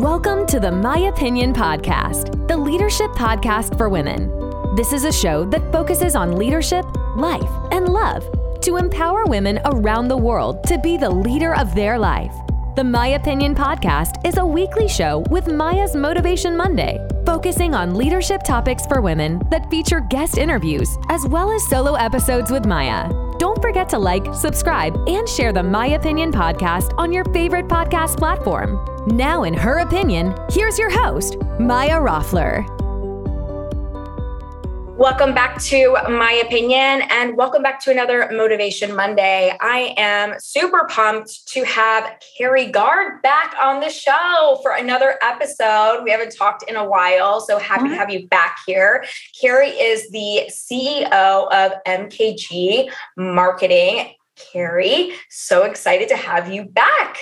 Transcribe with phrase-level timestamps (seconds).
[0.00, 4.30] Welcome to the My Opinion Podcast, the leadership podcast for women.
[4.74, 6.86] This is a show that focuses on leadership,
[7.16, 8.24] life, and love
[8.62, 12.32] to empower women around the world to be the leader of their life.
[12.76, 18.42] The My Opinion Podcast is a weekly show with Maya's Motivation Monday, focusing on leadership
[18.42, 23.12] topics for women that feature guest interviews as well as solo episodes with Maya.
[23.38, 28.16] Don't forget to like, subscribe, and share the My Opinion Podcast on your favorite podcast
[28.16, 28.78] platform.
[29.10, 32.64] Now, in her opinion, here's your host, Maya Roffler.
[34.96, 39.56] Welcome back to My Opinion and welcome back to another Motivation Monday.
[39.60, 46.04] I am super pumped to have Kerry Guard back on the show for another episode.
[46.04, 47.98] We haven't talked in a while, so happy to mm-hmm.
[47.98, 49.04] have you back here.
[49.40, 54.12] Kerry is the CEO of MKG Marketing.
[54.52, 57.16] Kerry, so excited to have you back.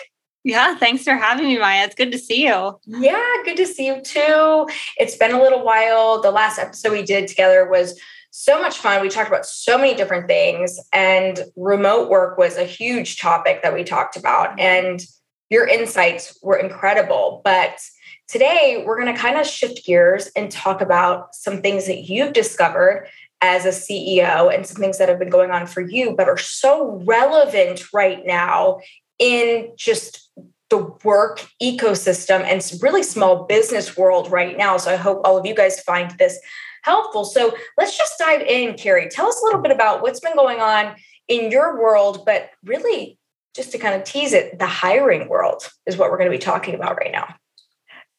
[0.49, 1.85] Yeah, thanks for having me, Maya.
[1.85, 2.81] It's good to see you.
[2.87, 4.67] Yeah, good to see you too.
[4.99, 6.23] It's been a little while.
[6.23, 9.03] The last episode we did together was so much fun.
[9.03, 13.75] We talked about so many different things, and remote work was a huge topic that
[13.75, 14.53] we talked about.
[14.53, 14.61] Mm-hmm.
[14.61, 15.07] And
[15.51, 17.43] your insights were incredible.
[17.45, 17.79] But
[18.27, 22.33] today we're going to kind of shift gears and talk about some things that you've
[22.33, 23.07] discovered
[23.43, 26.39] as a CEO and some things that have been going on for you, but are
[26.39, 28.81] so relevant right now
[29.19, 30.28] in just
[30.71, 34.77] the work ecosystem and really small business world right now.
[34.77, 36.39] So I hope all of you guys find this
[36.83, 37.25] helpful.
[37.25, 39.09] So let's just dive in, Kerry.
[39.09, 40.95] Tell us a little bit about what's been going on
[41.27, 43.19] in your world, but really
[43.55, 46.43] just to kind of tease it, the hiring world is what we're going to be
[46.43, 47.35] talking about right now.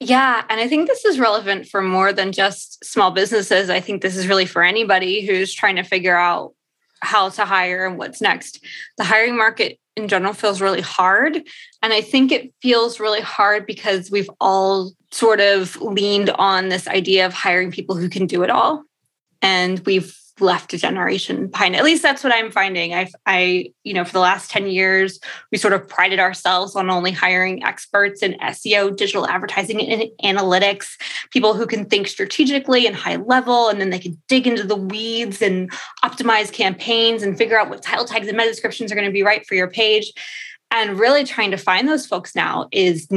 [0.01, 3.69] Yeah, and I think this is relevant for more than just small businesses.
[3.69, 6.53] I think this is really for anybody who's trying to figure out
[7.01, 8.63] how to hire and what's next.
[8.97, 11.35] The hiring market in general feels really hard.
[11.81, 16.87] And I think it feels really hard because we've all sort of leaned on this
[16.87, 18.83] idea of hiring people who can do it all.
[19.41, 21.75] And we've left a generation behind.
[21.75, 22.93] At least that's what I'm finding.
[22.93, 25.19] I, I, you know, for the last 10 years,
[25.51, 30.99] we sort of prided ourselves on only hiring experts in SEO, digital advertising, and analytics,
[31.31, 34.75] people who can think strategically and high level, and then they can dig into the
[34.75, 35.71] weeds and
[36.03, 39.23] optimize campaigns and figure out what title tags and meta descriptions are going to be
[39.23, 40.11] right for your page.
[40.71, 43.07] And really trying to find those folks now is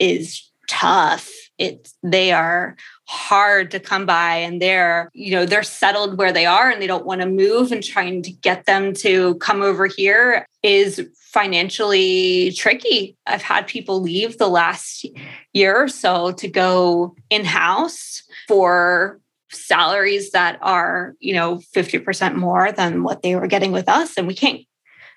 [0.00, 1.30] is tough.
[1.60, 2.74] It's they are
[3.06, 6.86] hard to come by and they're you know they're settled where they are and they
[6.86, 12.52] don't want to move and trying to get them to come over here is financially
[12.52, 13.16] tricky.
[13.26, 15.06] I've had people leave the last
[15.52, 19.20] year or so to go in house for
[19.52, 24.26] salaries that are you know 50% more than what they were getting with us and
[24.26, 24.62] we can't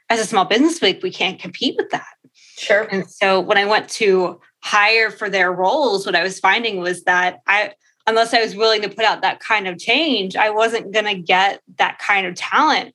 [0.10, 2.14] as a small business we, we can't compete with that.
[2.58, 2.84] Sure.
[2.92, 7.04] And so when i went to hire for their roles what i was finding was
[7.04, 7.74] that i
[8.08, 11.16] unless I was willing to put out that kind of change, I wasn't going to
[11.16, 12.94] get that kind of talent.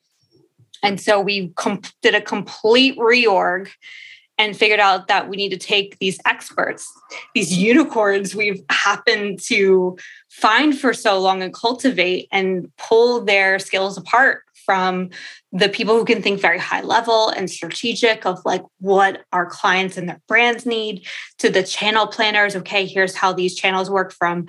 [0.83, 3.69] And so we com- did a complete reorg
[4.37, 6.89] and figured out that we need to take these experts,
[7.35, 9.99] these unicorns we've happened to
[10.31, 15.09] find for so long and cultivate and pull their skills apart from
[15.51, 19.97] the people who can think very high level and strategic of like what our clients
[19.97, 21.07] and their brands need
[21.39, 24.45] to the channel planners okay here's how these channels work from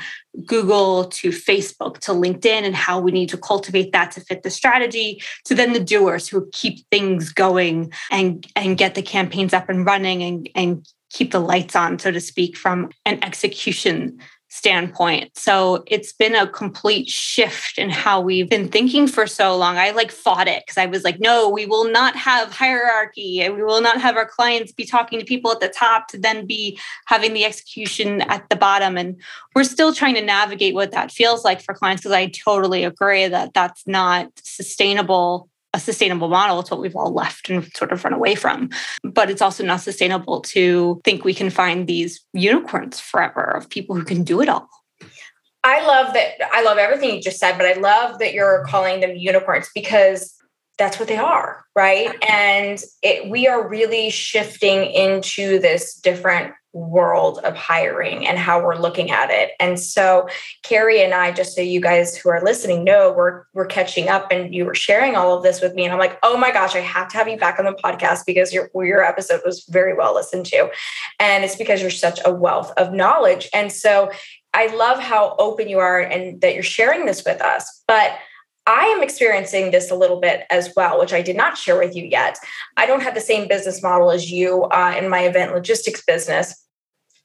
[0.45, 4.49] google to facebook to linkedin and how we need to cultivate that to fit the
[4.49, 9.69] strategy to then the doers who keep things going and and get the campaigns up
[9.69, 15.37] and running and and keep the lights on so to speak from an execution standpoint.
[15.37, 19.77] So it's been a complete shift in how we've been thinking for so long.
[19.77, 23.55] I like fought it because I was like, no, we will not have hierarchy and
[23.55, 26.47] we will not have our clients be talking to people at the top to then
[26.47, 28.97] be having the execution at the bottom.
[28.97, 29.21] And
[29.55, 33.27] we're still trying to navigate what that feels like for clients because I totally agree
[33.27, 36.59] that that's not sustainable a sustainable model.
[36.59, 38.69] It's what we've all left and sort of run away from.
[39.03, 43.95] But it's also not sustainable to think we can find these unicorns forever of people
[43.95, 44.69] who can do it all.
[45.63, 46.35] I love that.
[46.53, 50.35] I love everything you just said, but I love that you're calling them unicorns because
[50.77, 52.15] that's what they are, right?
[52.27, 58.77] And it, we are really shifting into this different world of hiring and how we're
[58.77, 59.51] looking at it.
[59.59, 60.27] And so
[60.63, 64.27] Kerry and I, just so you guys who are listening know, we're we're catching up
[64.31, 65.83] and you were sharing all of this with me.
[65.83, 68.25] And I'm like, oh my gosh, I have to have you back on the podcast
[68.25, 70.69] because your your episode was very well listened to.
[71.19, 73.49] And it's because you're such a wealth of knowledge.
[73.53, 74.11] And so
[74.53, 77.83] I love how open you are and that you're sharing this with us.
[77.87, 78.17] But
[78.69, 81.95] I am experiencing this a little bit as well, which I did not share with
[81.95, 82.37] you yet.
[82.77, 86.67] I don't have the same business model as you uh, in my event logistics business.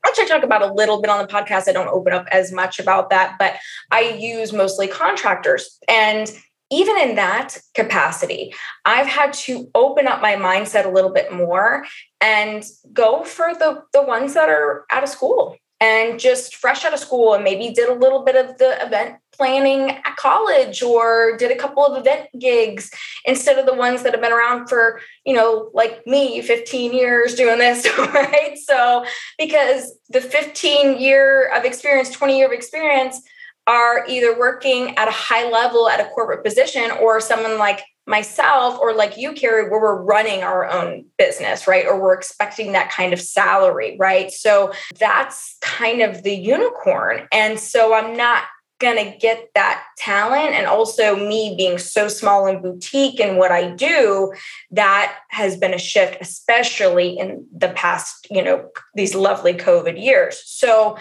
[0.06, 1.68] which I talk about a little bit on the podcast.
[1.68, 3.56] I don't open up as much about that, but
[3.90, 5.78] I use mostly contractors.
[5.86, 6.32] And
[6.70, 8.54] even in that capacity,
[8.86, 11.84] I've had to open up my mindset a little bit more
[12.22, 12.64] and
[12.94, 16.98] go for the, the ones that are out of school and just fresh out of
[16.98, 21.50] school and maybe did a little bit of the event planning at college or did
[21.50, 22.90] a couple of event gigs
[23.24, 27.34] instead of the ones that have been around for you know like me 15 years
[27.34, 28.56] doing this right?
[28.64, 29.04] So
[29.38, 33.20] because the 15 year of experience 20 year of experience
[33.66, 38.78] are either working at a high level at a corporate position or someone like myself
[38.80, 41.86] or like you kerry where we're running our own business right?
[41.86, 44.30] Or we're expecting that kind of salary right?
[44.30, 47.26] So that's kind of the unicorn.
[47.32, 48.44] And so i'm not
[48.80, 50.54] going to get that talent.
[50.54, 54.32] And also me being so small and boutique and what I do
[54.72, 60.42] that has been a shift especially in the past you know these lovely covid years.
[60.44, 60.98] So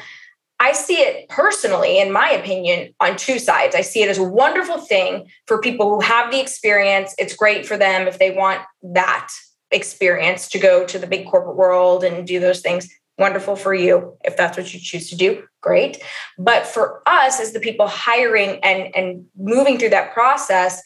[0.63, 3.75] I see it personally, in my opinion, on two sides.
[3.75, 7.13] I see it as a wonderful thing for people who have the experience.
[7.17, 9.27] It's great for them if they want that
[9.71, 12.89] experience to go to the big corporate world and do those things.
[13.17, 15.43] Wonderful for you if that's what you choose to do.
[15.59, 16.01] Great.
[16.39, 20.81] But for us, as the people hiring and, and moving through that process,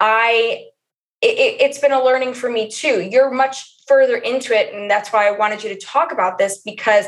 [0.00, 0.64] I
[1.20, 3.08] it, it's been a learning for me too.
[3.08, 4.74] You're much further into it.
[4.74, 7.06] And that's why I wanted you to talk about this because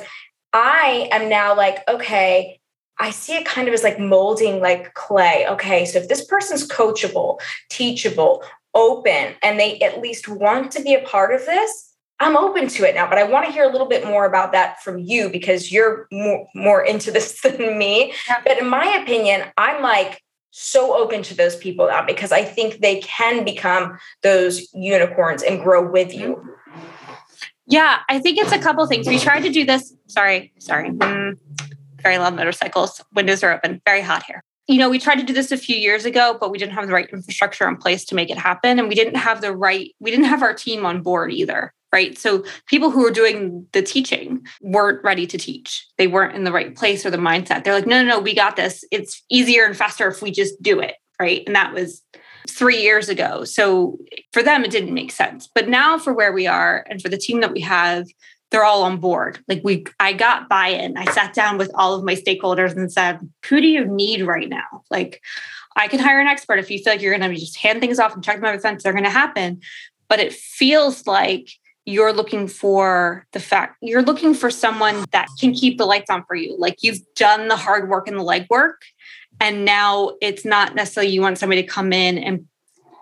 [0.55, 2.61] I am now like, okay,
[2.99, 5.47] I see it kind of as like molding like clay.
[5.49, 7.41] Okay, so if this person's coachable,
[7.71, 8.43] teachable,
[8.73, 12.89] open, and they at least want to be a part of this, I'm open to
[12.89, 13.09] it now.
[13.09, 16.07] But I want to hear a little bit more about that from you because you're
[16.13, 18.13] more, more into this than me.
[18.29, 18.41] Yeah.
[18.45, 22.79] But in my opinion, I'm like so open to those people now because I think
[22.79, 26.37] they can become those unicorns and grow with you.
[26.37, 26.51] Mm-hmm.
[27.67, 29.07] Yeah, I think it's a couple things.
[29.07, 29.95] We tried to do this.
[30.07, 30.91] Sorry, sorry.
[30.91, 31.39] Mm,
[32.03, 33.03] very loud motorcycles.
[33.15, 33.81] Windows are open.
[33.87, 34.43] Very hot here.
[34.67, 36.87] You know, we tried to do this a few years ago, but we didn't have
[36.87, 38.79] the right infrastructure in place to make it happen.
[38.79, 41.73] And we didn't have the right, we didn't have our team on board either.
[41.93, 42.19] Right.
[42.19, 45.87] So people who were doing the teaching weren't ready to teach.
[45.97, 47.63] They weren't in the right place or the mindset.
[47.63, 48.85] They're like, no, no, no, we got this.
[48.91, 50.97] It's easier and faster if we just do it.
[51.21, 51.45] Right.
[51.47, 52.03] And that was
[52.49, 53.45] three years ago.
[53.45, 53.99] So
[54.33, 55.49] for them, it didn't make sense.
[55.55, 58.07] But now for where we are and for the team that we have,
[58.51, 59.41] they're all on board.
[59.49, 60.97] Like we, I got buy-in.
[60.97, 64.49] I sat down with all of my stakeholders and said, "Who do you need right
[64.49, 65.21] now?" Like,
[65.75, 67.99] I can hire an expert if you feel like you're going to just hand things
[67.99, 69.61] off and check them out if they're going to happen.
[70.09, 71.49] But it feels like
[71.87, 76.25] you're looking for the fact you're looking for someone that can keep the lights on
[76.27, 76.57] for you.
[76.59, 78.77] Like you've done the hard work and the legwork,
[79.41, 82.47] and now it's not necessarily you want somebody to come in and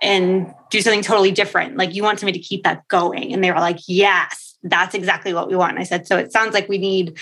[0.02, 1.76] and do something totally different.
[1.76, 3.32] Like you want somebody to keep that going.
[3.32, 5.72] And they were like yes that's exactly what we want.
[5.72, 7.18] And i said so it sounds like we need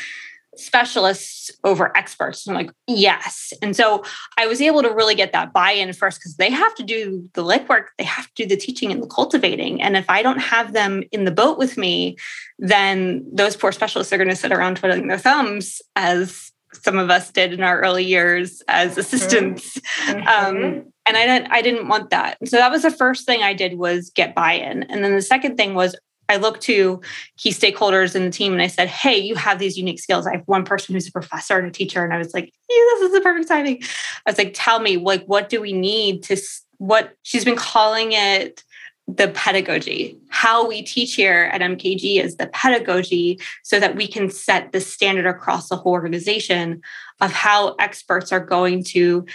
[0.56, 2.46] specialists over experts.
[2.46, 3.52] I'm like yes.
[3.62, 4.04] And so
[4.38, 7.42] i was able to really get that buy-in first because they have to do the
[7.42, 9.82] lick work, they have to do the teaching and the cultivating.
[9.82, 12.16] And if i don't have them in the boat with me
[12.58, 17.10] then those poor specialists are going to sit around twiddling their thumbs as some of
[17.10, 19.00] us did in our early years as mm-hmm.
[19.00, 19.78] assistants.
[20.04, 20.28] Mm-hmm.
[20.28, 22.36] Um, and I didn't, I didn't want that.
[22.46, 24.84] so that was the first thing I did was get buy-in.
[24.84, 25.96] And then the second thing was
[26.28, 27.00] I looked to
[27.38, 30.26] key stakeholders in the team and I said, Hey, you have these unique skills.
[30.26, 32.04] I have one person who's a professor and a teacher.
[32.04, 33.82] And I was like, yeah, this is the perfect timing.
[34.24, 36.36] I was like, tell me, like, what do we need to
[36.78, 38.64] what she's been calling it
[39.08, 40.18] the pedagogy.
[40.28, 44.80] How we teach here at MKG is the pedagogy so that we can set the
[44.80, 46.80] standard across the whole organization
[47.20, 49.26] of how experts are going to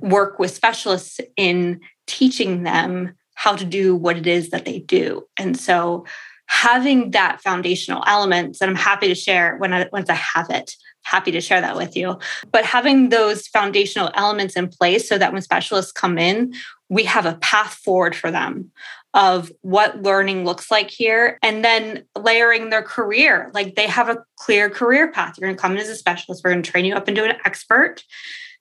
[0.00, 5.26] work with specialists in teaching them how to do what it is that they do.
[5.36, 6.04] And so
[6.46, 10.74] having that foundational elements, and I'm happy to share when I, once I have it,
[11.04, 12.18] happy to share that with you.
[12.50, 16.52] But having those foundational elements in place so that when specialists come in,
[16.88, 18.70] we have a path forward for them
[19.14, 23.50] of what learning looks like here and then layering their career.
[23.54, 25.36] Like they have a clear career path.
[25.38, 26.42] You're going to come in as a specialist.
[26.44, 28.04] We're going to train you up into an expert.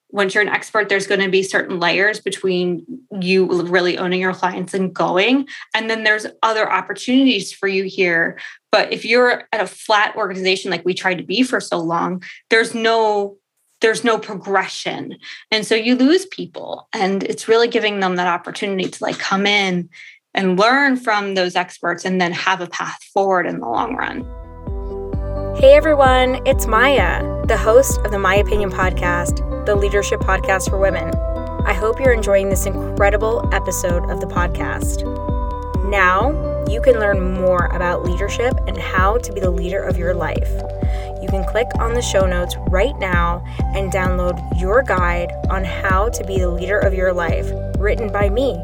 [0.10, 2.86] Once you're an expert, there's going to be certain layers between
[3.20, 5.48] you really owning your clients and going.
[5.75, 8.39] And then there's other opportunities for you here.
[8.72, 12.24] But if you're at a flat organization like we tried to be for so long,
[12.50, 13.38] there's no
[13.80, 15.16] there's no progression
[15.51, 19.46] and so you lose people and it's really giving them that opportunity to like come
[19.46, 19.88] in
[20.38, 24.24] and learn from those experts and then have a path forward in the long run.
[25.58, 30.77] Hey everyone, it's Maya, the host of the My Opinion podcast, the leadership podcast for
[30.77, 31.12] women.
[31.65, 35.01] I hope you're enjoying this incredible episode of the podcast.
[35.89, 40.13] Now, you can learn more about leadership and how to be the leader of your
[40.13, 40.51] life.
[41.20, 46.10] You can click on the show notes right now and download your guide on how
[46.10, 48.63] to be the leader of your life, written by me,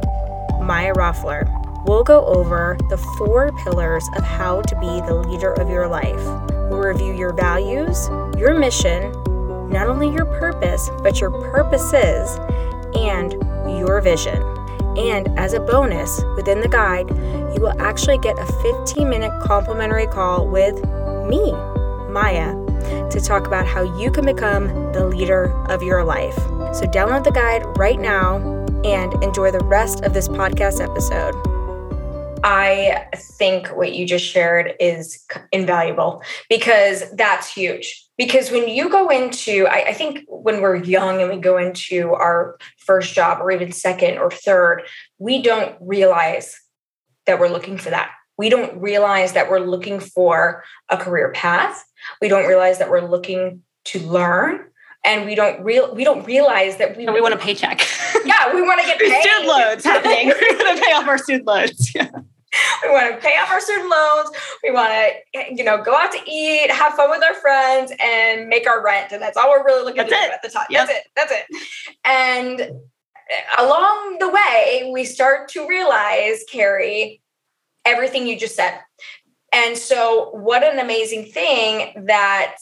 [0.62, 1.63] Maya Roffler.
[1.86, 6.24] We'll go over the four pillars of how to be the leader of your life.
[6.70, 9.12] We'll review your values, your mission,
[9.70, 12.38] not only your purpose, but your purposes
[12.96, 13.34] and
[13.78, 14.42] your vision.
[14.98, 17.10] And as a bonus within the guide,
[17.54, 20.76] you will actually get a 15 minute complimentary call with
[21.28, 21.52] me,
[22.10, 22.54] Maya,
[23.10, 26.36] to talk about how you can become the leader of your life.
[26.74, 28.38] So download the guide right now
[28.86, 31.53] and enjoy the rest of this podcast episode.
[32.44, 38.06] I think what you just shared is invaluable because that's huge.
[38.18, 42.14] Because when you go into, I, I, think when we're young and we go into
[42.14, 44.84] our first job or even second or third,
[45.18, 46.60] we don't realize
[47.26, 48.12] that we're looking for that.
[48.38, 51.84] We don't realize that we're looking for a career path.
[52.22, 54.66] We don't realize that we're looking to learn
[55.06, 57.82] and we don't real we don't realize that we we want a paycheck.
[58.26, 59.22] Yeah, we want to get paid.
[59.22, 60.28] student loans happening.
[60.42, 61.96] we want to pay off our student loans.
[61.96, 62.10] Yeah
[62.84, 64.30] we want to pay off our student loans
[64.64, 68.48] we want to you know go out to eat have fun with our friends and
[68.48, 70.28] make our rent and that's all we're really looking that's to it.
[70.28, 70.88] do at the time yep.
[70.88, 71.46] that's it that's it
[72.06, 77.22] and eh, along the way we start to realize kerry
[77.86, 78.80] everything you just said
[79.54, 82.56] and so what an amazing thing that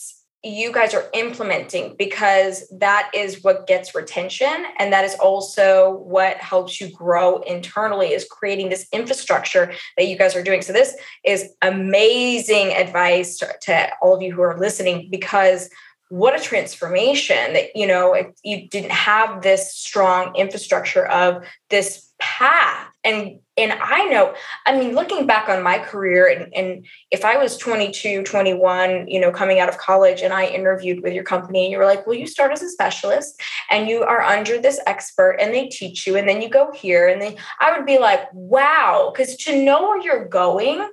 [0.43, 6.37] you guys are implementing because that is what gets retention and that is also what
[6.37, 10.63] helps you grow internally is creating this infrastructure that you guys are doing.
[10.63, 15.69] So this is amazing advice to, all of you who are listening because
[16.09, 22.87] what a transformation that you know you didn't have this strong infrastructure of this path.
[23.03, 24.33] And and i know
[24.65, 29.19] i mean looking back on my career and, and if i was 22 21 you
[29.19, 32.05] know coming out of college and i interviewed with your company and you were like
[32.07, 36.07] well you start as a specialist and you are under this expert and they teach
[36.07, 37.07] you and then you go here.
[37.07, 39.11] And then i would be like wow.
[39.11, 40.89] Because to know where you're going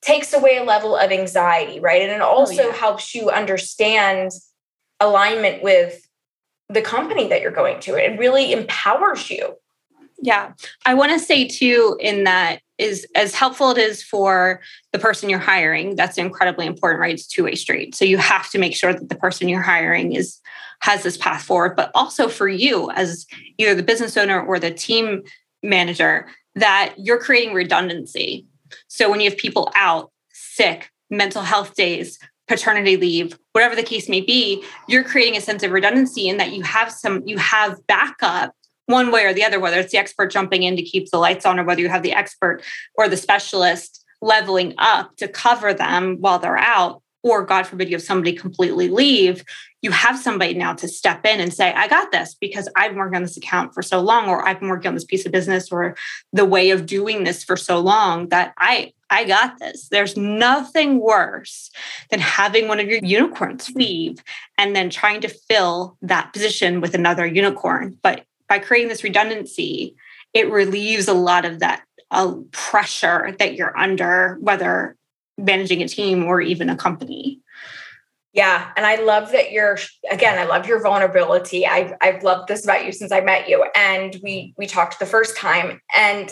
[0.00, 2.02] takes away a level of anxiety right?
[2.02, 2.74] And it oh, also oh, yeah.
[2.74, 4.32] helps you understand
[5.00, 6.06] alignment with
[6.68, 7.94] the company that you're going to.
[7.94, 9.56] It really empowers you
[10.22, 10.52] yeah.
[10.86, 14.60] I want to say too, in that is as helpful it is for
[14.92, 17.14] the person you're hiring, that's incredibly important, right?
[17.14, 17.94] It's two-way street.
[17.94, 20.40] So you have to make sure that the person you're hiring is
[20.80, 23.26] has this path forward, but also for you as
[23.58, 25.22] either the business owner or the team
[25.62, 28.46] manager, that you're creating redundancy.
[28.88, 34.08] So when you have people out, sick, mental health days, paternity leave, whatever the case
[34.08, 37.84] may be, you're creating a sense of redundancy in that you have some, you have
[37.86, 38.52] backup
[38.92, 41.44] one way or the other, whether it's the expert jumping in to keep the lights
[41.44, 42.62] on, or whether you have the expert
[42.94, 47.96] or the specialist leveling up to cover them while they're out, or God forbid you
[47.96, 49.44] have somebody completely leave,
[49.80, 52.98] you have somebody now to step in and say, I got this because I've been
[52.98, 55.32] working on this account for so long, or I've been working on this piece of
[55.32, 55.96] business or
[56.32, 59.88] the way of doing this for so long that I I got this.
[59.88, 61.70] There's nothing worse
[62.10, 64.22] than having one of your unicorns leave
[64.56, 67.98] and then trying to fill that position with another unicorn.
[68.02, 69.96] But by creating this redundancy,
[70.34, 74.94] it relieves a lot of that uh, pressure that you're under, whether
[75.38, 77.40] managing a team or even a company.
[78.34, 79.78] Yeah, and I love that you're
[80.10, 80.38] again.
[80.38, 81.66] I love your vulnerability.
[81.66, 85.06] I've I've loved this about you since I met you, and we we talked the
[85.06, 85.80] first time.
[85.96, 86.30] And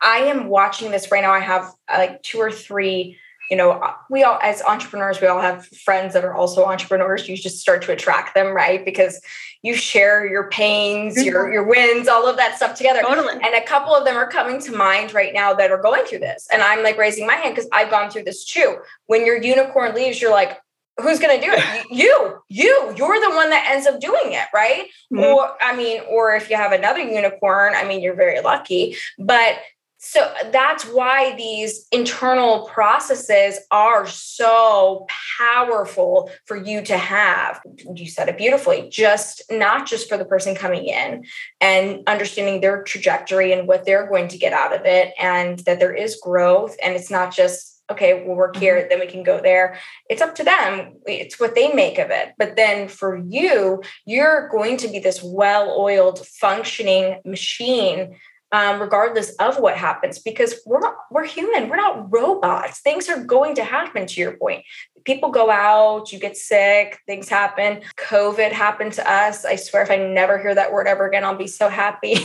[0.00, 1.32] I am watching this right now.
[1.32, 3.18] I have uh, like two or three
[3.50, 7.28] you know, we all, as entrepreneurs, we all have friends that are also entrepreneurs.
[7.28, 8.84] You just start to attract them, right?
[8.84, 9.20] Because
[9.62, 11.26] you share your pains, mm-hmm.
[11.26, 13.02] your your wins, all of that stuff together.
[13.02, 13.34] Totally.
[13.34, 16.20] And a couple of them are coming to mind right now that are going through
[16.20, 16.46] this.
[16.52, 18.78] And I'm like raising my hand because I've gone through this too.
[19.06, 20.58] When your unicorn leaves, you're like,
[21.02, 24.46] who's going to do it you you you're the one that ends up doing it
[24.52, 25.20] right mm-hmm.
[25.20, 29.56] or i mean or if you have another unicorn i mean you're very lucky but
[30.02, 35.06] so that's why these internal processes are so
[35.38, 37.60] powerful for you to have.
[37.94, 41.26] You said it beautifully just not just for the person coming in
[41.60, 45.80] and understanding their trajectory and what they're going to get out of it and that
[45.80, 48.88] there is growth and it's not just okay we'll work here mm-hmm.
[48.88, 49.78] then we can go there.
[50.08, 50.94] It's up to them.
[51.04, 52.32] It's what they make of it.
[52.38, 58.16] But then for you you're going to be this well-oiled functioning machine
[58.52, 61.68] um, regardless of what happens, because we're not, we're human.
[61.68, 62.80] We're not robots.
[62.80, 64.06] Things are going to happen.
[64.06, 64.64] To your point,
[65.04, 67.82] people go out, you get sick, things happen.
[67.96, 69.44] COVID happened to us.
[69.44, 72.14] I swear, if I never hear that word ever again, I'll be so happy.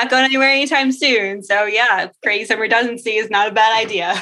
[0.00, 1.42] not going anywhere anytime soon.
[1.42, 4.14] So yeah, creating some redundancy is not a bad idea.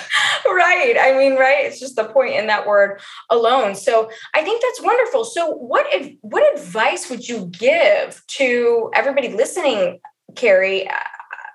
[0.47, 0.97] right.
[1.01, 1.65] I mean, right.
[1.65, 3.75] It's just the point in that word alone.
[3.75, 5.25] So I think that's wonderful.
[5.25, 10.01] So what if, what advice would you give to everybody listening,
[10.37, 10.89] Kerry?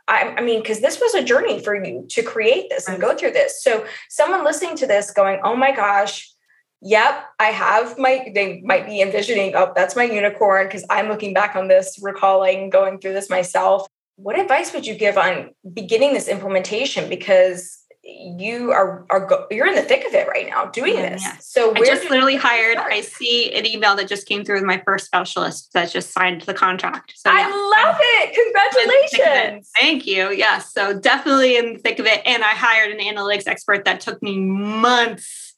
[0.07, 3.15] I, I mean, because this was a journey for you to create this and go
[3.15, 3.63] through this.
[3.63, 6.29] So someone listening to this going, oh my gosh,
[6.81, 11.33] yep, I have my, they might be envisioning, oh, that's my unicorn because I'm looking
[11.33, 13.87] back on this, recalling going through this myself.
[14.17, 17.09] What advice would you give on beginning this implementation?
[17.09, 21.21] Because you are are go- you're in the thick of it right now doing this.
[21.23, 21.37] Yeah.
[21.39, 22.77] So I just literally hired.
[22.77, 26.41] I see an email that just came through with my first specialist that just signed
[26.41, 27.13] the contract.
[27.15, 27.49] So yeah.
[27.49, 28.35] I love it!
[28.35, 29.67] Congratulations!
[29.67, 29.79] It.
[29.79, 30.31] Thank you.
[30.31, 32.21] Yes, so definitely in the thick of it.
[32.25, 35.53] And I hired an analytics expert that took me months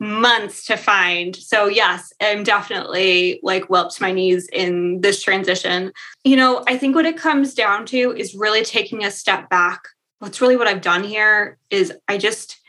[0.00, 1.36] months to find.
[1.36, 5.92] So yes, I'm definitely like well to my knees in this transition.
[6.24, 9.82] You know, I think what it comes down to is really taking a step back.
[10.20, 12.60] What's really what I've done here is I just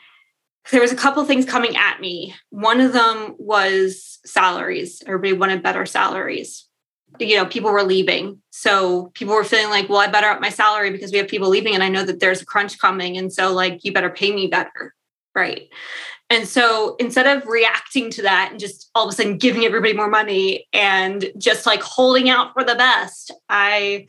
[0.71, 2.35] there was a couple things coming at me.
[2.49, 5.01] One of them was salaries.
[5.05, 6.65] Everybody wanted better salaries.
[7.19, 8.41] You know, people were leaving.
[8.51, 11.49] So people were feeling like, well, I better up my salary because we have people
[11.49, 13.17] leaving and I know that there's a crunch coming.
[13.17, 14.93] And so like you better pay me better.
[15.35, 15.69] Right.
[16.29, 19.93] And so instead of reacting to that and just all of a sudden giving everybody
[19.93, 24.07] more money and just like holding out for the best, I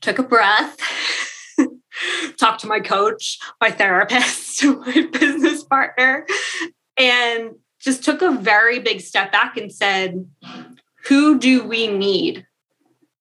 [0.00, 0.76] took a breath,
[2.38, 6.26] talked to my coach, my therapist, my business partner,
[6.96, 10.24] and just took a very big step back and said,
[11.06, 12.46] who do we need?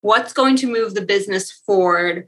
[0.01, 2.27] What's going to move the business forward?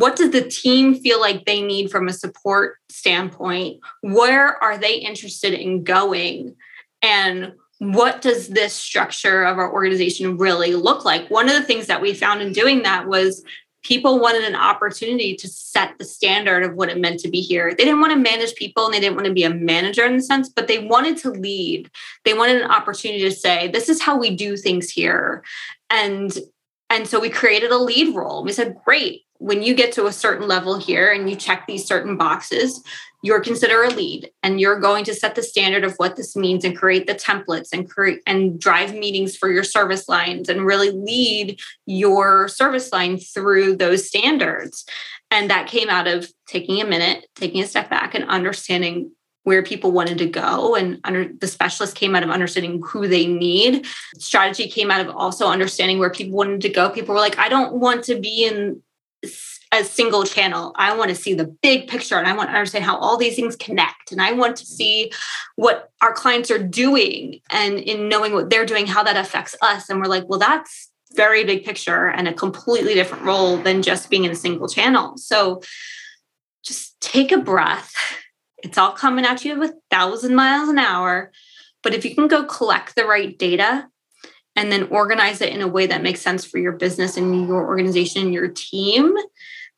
[0.00, 4.94] what does the team feel like they need from a support standpoint where are they
[4.94, 6.56] interested in going
[7.02, 11.86] and what does this structure of our organization really look like one of the things
[11.86, 13.44] that we found in doing that was
[13.82, 17.70] people wanted an opportunity to set the standard of what it meant to be here.
[17.70, 20.16] They didn't want to manage people and they didn't want to be a manager in
[20.16, 21.90] the sense but they wanted to lead.
[22.24, 25.42] They wanted an opportunity to say this is how we do things here.
[25.88, 26.36] And
[26.90, 28.42] and so we created a lead role.
[28.42, 29.22] We said great.
[29.38, 32.82] When you get to a certain level here and you check these certain boxes,
[33.22, 36.64] you're considered a lead and you're going to set the standard of what this means
[36.64, 40.90] and create the templates and create and drive meetings for your service lines and really
[40.90, 44.86] lead your service line through those standards.
[45.30, 49.12] And that came out of taking a minute, taking a step back and understanding
[49.44, 50.74] where people wanted to go.
[50.74, 53.86] And under the specialist came out of understanding who they need.
[54.18, 56.90] Strategy came out of also understanding where people wanted to go.
[56.90, 58.82] People were like i don't want to be in
[59.72, 60.72] a single channel.
[60.76, 63.36] I want to see the big picture and I want to understand how all these
[63.36, 64.10] things connect.
[64.10, 65.12] And I want to see
[65.54, 69.88] what our clients are doing and in knowing what they're doing, how that affects us.
[69.88, 74.10] And we're like, well, that's very big picture and a completely different role than just
[74.10, 75.16] being in a single channel.
[75.16, 75.60] So
[76.64, 77.94] just take a breath.
[78.62, 81.32] It's all coming at you with thousand miles an hour.
[81.82, 83.88] But if you can go collect the right data
[84.56, 87.66] and then organize it in a way that makes sense for your business and your
[87.66, 89.14] organization your team,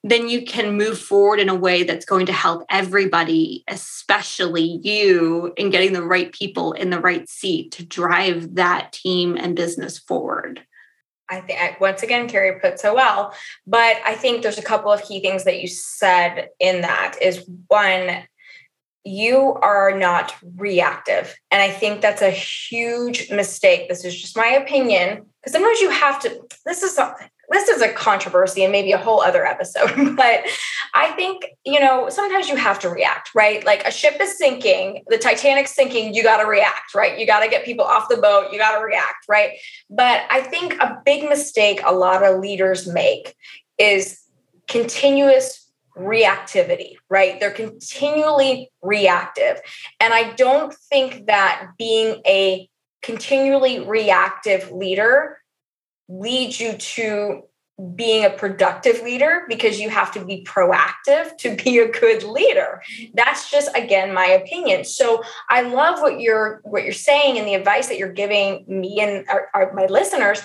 [0.05, 5.53] then you can move forward in a way that's going to help everybody, especially you,
[5.57, 9.99] in getting the right people in the right seat to drive that team and business
[9.99, 10.65] forward.
[11.29, 13.33] I think once again, Carrie put so well.
[13.67, 17.49] But I think there's a couple of key things that you said in that is
[17.69, 18.25] one,
[19.05, 21.35] you are not reactive.
[21.51, 23.89] And I think that's a huge mistake.
[23.89, 25.27] This is just my opinion.
[25.41, 28.99] Because sometimes you have to, this is something, this is a controversy and maybe a
[28.99, 30.17] whole other episode.
[30.17, 30.45] But
[30.95, 33.65] I think, you know, sometimes you have to react, right?
[33.65, 37.19] Like a ship is sinking, the Titanic's sinking, you got to react, right?
[37.19, 39.53] You got to get people off the boat, you got to react, right?
[39.91, 43.35] But I think a big mistake a lot of leaders make
[43.79, 44.21] is
[44.69, 47.39] continuous reactivity, right?
[47.41, 49.61] They're continually reactive.
[50.01, 52.69] And I don't think that being a
[53.03, 55.42] continually reactive leader
[56.13, 57.43] leads you to
[57.95, 62.83] being a productive leader because you have to be proactive to be a good leader.
[63.15, 64.85] That's just again my opinion.
[64.85, 69.01] So i love what you're what you're saying and the advice that you're giving me
[69.01, 70.43] and our, our, my listeners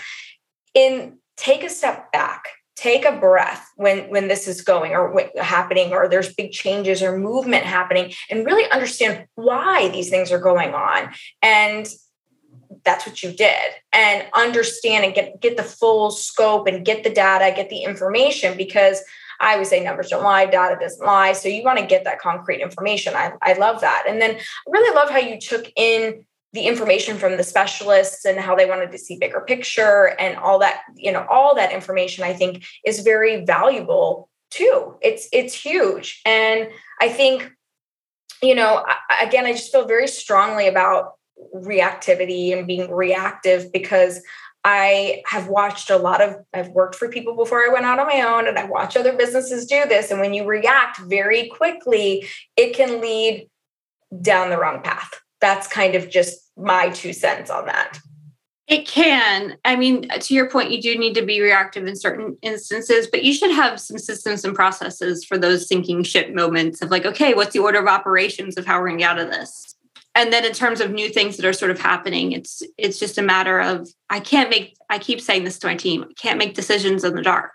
[0.74, 2.46] in take a step back
[2.78, 7.18] take a breath when when this is going or happening or there's big changes or
[7.18, 11.12] movement happening and really understand why these things are going on.
[11.42, 11.88] And
[12.88, 13.72] that's what you did.
[13.94, 18.58] And understand and get get the full scope and get the data get the information
[18.58, 19.02] because
[19.40, 21.34] i always say numbers don't lie data doesn't lie.
[21.34, 23.14] So you want to get that concrete information.
[23.16, 24.06] I, I love that.
[24.08, 28.40] And then i really love how you took in the information from the specialists and
[28.40, 32.24] how they wanted to see bigger picture and all that you know all that information
[32.24, 34.96] i think is very valuable too.
[35.02, 36.22] It's it's huge.
[36.26, 36.70] And
[37.02, 37.52] i think
[38.42, 38.86] you know
[39.22, 41.17] again i just feel very strongly about
[41.56, 44.22] reactivity and being reactive because
[44.64, 48.08] I have watched a lot of, I've worked for people before I went out on
[48.08, 50.12] my own, and I watch other businesses do this.
[50.12, 53.50] And when you react very quickly, it can lead
[54.22, 55.10] down the wrong path.
[55.40, 58.00] That's kind of just my two cents on that.
[58.68, 59.56] It can.
[59.64, 63.24] I mean, to your point, you do need to be reactive in certain instances, but
[63.24, 67.34] you should have some systems and processes for those sinking ship moments of like, okay,
[67.34, 69.77] what's the order of operations of how we're going to get out of this?
[70.18, 73.18] And then in terms of new things that are sort of happening it's it's just
[73.18, 76.40] a matter of i can't make i keep saying this to my team i can't
[76.40, 77.52] make decisions in the dark.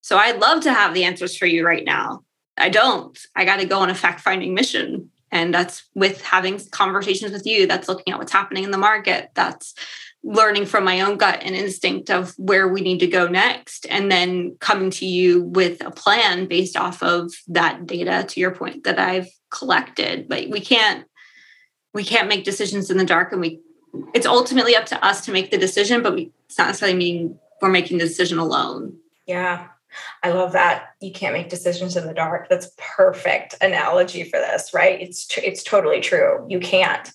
[0.00, 2.24] So i'd love to have the answers for you right now.
[2.56, 3.18] I don't.
[3.34, 5.10] I got to go on a fact finding mission.
[5.30, 7.66] And that's with having conversations with you.
[7.66, 9.30] That's looking at what's happening in the market.
[9.34, 9.74] That's
[10.22, 13.86] learning from my own gut and instinct of where we need to go next.
[13.90, 18.52] And then coming to you with a plan based off of that data to your
[18.52, 20.28] point that i've collected.
[20.28, 21.04] But we can't
[21.94, 23.60] we can't make decisions in the dark and we
[24.12, 27.38] it's ultimately up to us to make the decision but we, it's not necessarily mean
[27.62, 28.94] we're making the decision alone.
[29.26, 29.68] Yeah.
[30.24, 32.48] I love that you can't make decisions in the dark.
[32.50, 35.00] That's perfect analogy for this right?
[35.00, 36.44] It's it's totally true.
[36.48, 37.10] You can't.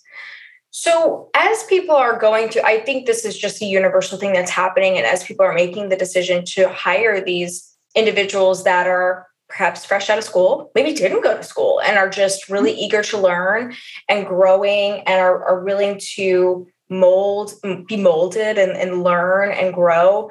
[0.71, 4.51] So as people are going to i think this is just a universal thing that's
[4.51, 9.83] happening and as people are making the decision to hire these individuals that are perhaps
[9.83, 12.79] fresh out of school, maybe didn't go to school and are just really mm-hmm.
[12.79, 13.75] eager to learn
[14.07, 17.53] and growing and are, are willing to mold,
[17.87, 20.29] be molded and, and learn and grow.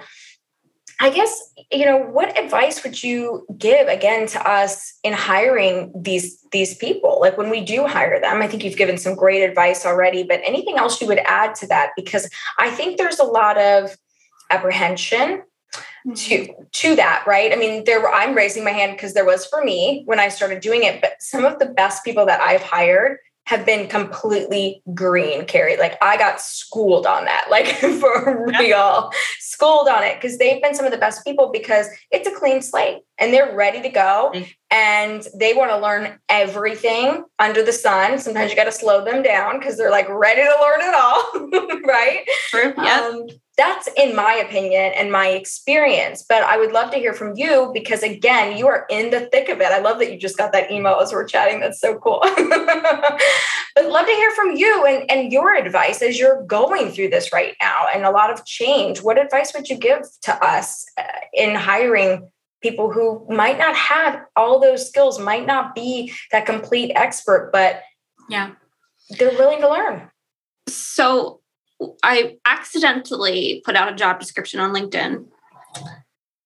[1.00, 6.44] I guess, you know, what advice would you give again to us in hiring these
[6.50, 7.18] these people?
[7.20, 10.40] Like when we do hire them, I think you've given some great advice already, but
[10.44, 11.90] anything else you would add to that?
[11.94, 12.28] Because
[12.58, 13.96] I think there's a lot of
[14.50, 15.42] apprehension
[16.14, 16.62] to mm-hmm.
[16.72, 19.62] to that right i mean there were i'm raising my hand because there was for
[19.62, 23.18] me when i started doing it but some of the best people that i've hired
[23.48, 25.78] have been completely green, Kerry.
[25.78, 30.74] Like I got schooled on that, like for real, schooled on it because they've been
[30.74, 34.32] some of the best people because it's a clean slate and they're ready to go
[34.34, 34.44] mm-hmm.
[34.70, 38.18] and they want to learn everything under the sun.
[38.18, 41.80] Sometimes you got to slow them down because they're like ready to learn it all,
[41.86, 42.26] right?
[42.50, 42.74] True.
[42.76, 43.00] Yeah.
[43.00, 47.36] Um, that's in my opinion and my experience but i would love to hear from
[47.36, 49.66] you because again you are in the thick of it.
[49.66, 51.60] I love that you just got that email as we're chatting.
[51.60, 52.22] That's so cool.
[53.74, 57.32] But love to hear from you and, and your advice as you're going through this
[57.32, 59.02] right now and a lot of change.
[59.02, 62.28] What advice would you give to us uh, in hiring
[62.60, 67.82] people who might not have all those skills might not be that complete expert but
[68.28, 68.50] yeah.
[69.10, 70.10] they're willing to learn?
[70.68, 71.37] So
[72.02, 75.26] I accidentally put out a job description on LinkedIn.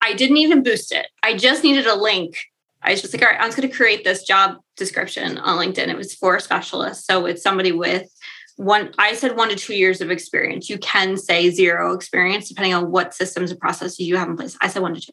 [0.01, 1.07] I didn't even boost it.
[1.23, 2.37] I just needed a link.
[2.81, 5.57] I was just like, all right, I'm just going to create this job description on
[5.57, 5.87] LinkedIn.
[5.87, 7.07] It was for a specialist.
[7.07, 8.09] So it's somebody with
[8.57, 10.69] one, I said one to two years of experience.
[10.69, 14.57] You can say zero experience depending on what systems and processes you have in place.
[14.61, 15.11] I said one to two.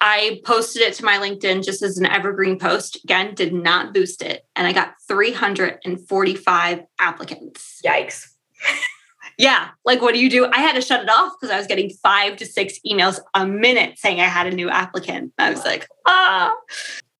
[0.00, 3.02] I posted it to my LinkedIn just as an evergreen post.
[3.04, 4.44] Again, did not boost it.
[4.56, 7.80] And I got 345 applicants.
[7.84, 8.28] Yikes.
[9.38, 10.46] yeah, like what do you do?
[10.46, 13.46] I had to shut it off because I was getting five to six emails a
[13.46, 15.32] minute saying I had a new applicant.
[15.38, 16.54] I was like, ah.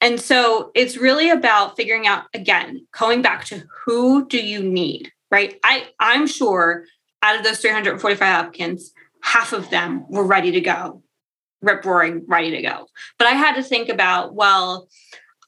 [0.00, 5.10] And so it's really about figuring out again, going back to who do you need,
[5.30, 5.58] right?
[5.64, 6.84] I I'm sure
[7.22, 11.02] out of those 345 applicants, half of them were ready to go,
[11.62, 12.86] rip roaring, ready to go.
[13.18, 14.88] But I had to think about, well,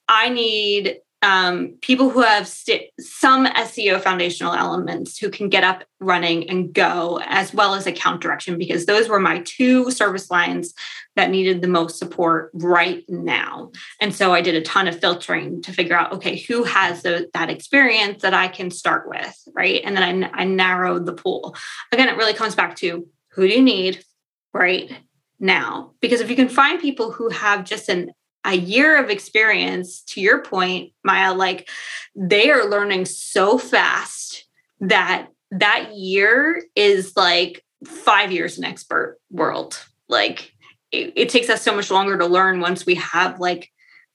[0.08, 5.84] I need um, people who have st- some SEO foundational elements who can get up
[5.98, 10.74] running and go, as well as account direction, because those were my two service lines
[11.16, 13.72] that needed the most support right now.
[14.00, 17.28] And so I did a ton of filtering to figure out, okay, who has the,
[17.32, 19.80] that experience that I can start with, right?
[19.84, 21.56] And then I, I narrowed the pool.
[21.92, 24.04] Again, it really comes back to who do you need
[24.52, 24.92] right
[25.40, 25.92] now?
[26.00, 28.10] Because if you can find people who have just an
[28.46, 31.68] a year of experience, to your point, Maya, like
[32.14, 34.46] they are learning so fast
[34.80, 39.84] that that year is like five years in expert world.
[40.08, 40.52] Like
[40.92, 43.70] it, it takes us so much longer to learn once we have like,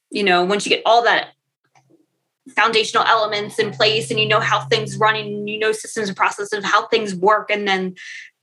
[0.09, 1.29] you know, once you get all that
[2.55, 6.17] foundational elements in place and you know how things run and you know systems and
[6.17, 7.93] processes of how things work and then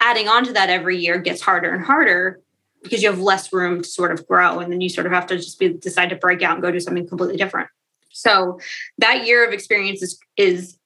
[0.01, 2.41] adding on to that every year gets harder and harder
[2.83, 5.27] because you have less room to sort of grow and then you sort of have
[5.27, 7.69] to just be decide to break out and go do something completely different
[8.11, 8.59] so
[8.99, 10.79] that year of experience is is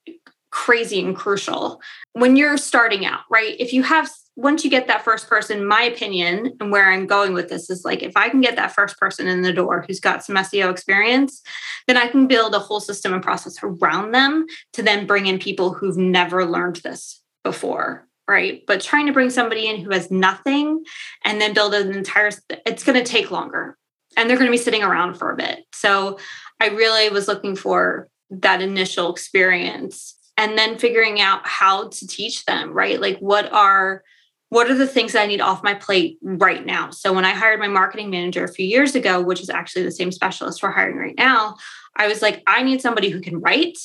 [0.50, 1.80] crazy and crucial
[2.12, 3.56] when you're starting out, right?
[3.58, 7.34] If you have once you get that first person, my opinion and where I'm going
[7.34, 10.00] with this is like if I can get that first person in the door who's
[10.00, 11.42] got some SEO experience,
[11.86, 15.38] then I can build a whole system and process around them to then bring in
[15.38, 18.06] people who've never learned this before.
[18.32, 18.64] Right.
[18.66, 20.84] But trying to bring somebody in who has nothing
[21.22, 22.30] and then build an entire,
[22.64, 23.76] it's going to take longer
[24.16, 25.66] and they're going to be sitting around for a bit.
[25.74, 26.18] So
[26.58, 32.46] I really was looking for that initial experience and then figuring out how to teach
[32.46, 32.98] them, right?
[32.98, 34.02] Like what are,
[34.48, 36.88] what are the things that I need off my plate right now?
[36.88, 39.90] So when I hired my marketing manager a few years ago, which is actually the
[39.90, 41.56] same specialist we're hiring right now,
[41.96, 43.76] I was like, I need somebody who can write.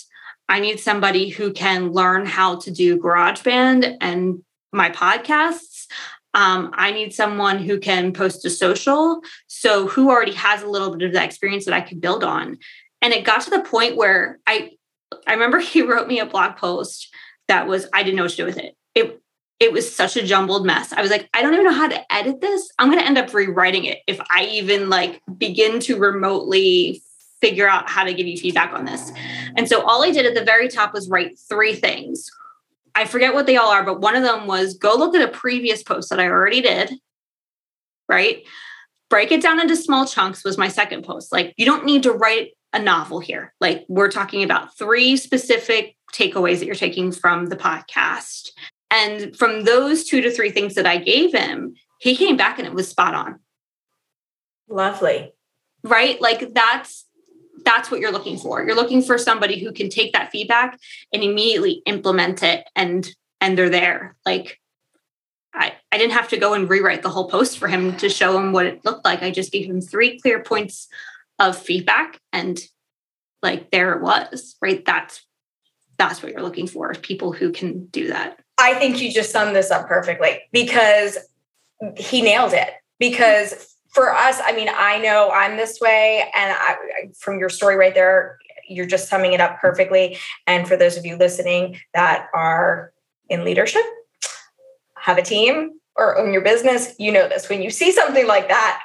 [0.50, 5.88] I need somebody who can learn how to do GarageBand and my podcasts.
[6.34, 9.22] Um, I need someone who can post to social.
[9.48, 12.58] So who already has a little bit of that experience that I could build on.
[13.02, 14.72] And it got to the point where I
[15.26, 17.14] I remember he wrote me a blog post
[17.48, 18.76] that was I didn't know what to do with it.
[18.96, 19.22] It
[19.60, 20.94] it was such a jumbled mess.
[20.94, 22.70] I was like, I don't even know how to edit this.
[22.78, 27.02] I'm going to end up rewriting it if I even like begin to remotely
[27.42, 29.12] figure out how to give you feedback on this.
[29.56, 32.30] And so all I did at the very top was write three things.
[32.96, 35.32] I forget what they all are, but one of them was go look at a
[35.32, 36.94] previous post that I already did,
[38.10, 38.44] right?
[39.10, 41.32] Break it down into small chunks was my second post.
[41.32, 43.54] Like you don't need to write a novel here.
[43.62, 48.50] Like we're talking about three specific takeaways that you're taking from the podcast.
[48.90, 52.68] And from those two to three things that I gave him, he came back and
[52.68, 53.40] it was spot on.
[54.70, 55.34] Lovely.
[55.84, 56.20] Right?
[56.22, 57.06] Like that's
[57.66, 58.64] that's what you're looking for.
[58.64, 60.80] You're looking for somebody who can take that feedback
[61.14, 64.16] and immediately implement it and and they're there.
[64.26, 64.60] Like
[65.54, 68.38] I, I didn't have to go and rewrite the whole post for him to show
[68.38, 69.24] him what it looked like.
[69.24, 70.88] I just gave him three clear points
[71.40, 72.60] of feedback and
[73.42, 74.84] like there it was, right?
[74.86, 75.26] That's
[75.98, 78.40] that's what you're looking for, people who can do that.
[78.60, 81.18] I think you just summed this up perfectly because
[81.96, 82.70] he nailed it.
[83.00, 86.76] Because for us, I mean, I know I'm this way, and I,
[87.18, 88.38] from your story right there,
[88.70, 90.20] you're just summing it up perfectly.
[90.46, 92.94] And for those of you listening that are
[93.28, 93.82] in leadership,
[95.00, 97.50] have a team, or own your business, you know this.
[97.50, 98.84] When you see something like that,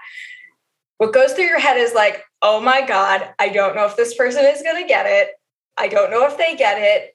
[0.96, 4.14] what goes through your head is like, oh my God, I don't know if this
[4.14, 5.33] person is going to get it.
[5.77, 7.14] I don't know if they get it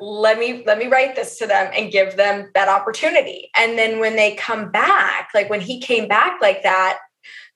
[0.00, 4.00] let me let me write this to them and give them that opportunity and then
[4.00, 6.98] when they come back like when he came back like that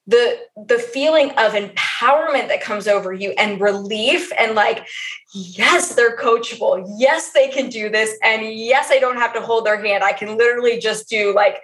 [0.07, 4.87] the the feeling of empowerment that comes over you and relief and like
[5.33, 6.83] yes they're coachable.
[6.97, 8.17] Yes they can do this.
[8.23, 10.03] And yes i don't have to hold their hand.
[10.03, 11.61] I can literally just do like